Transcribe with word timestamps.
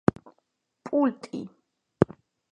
პულტი 0.89 1.41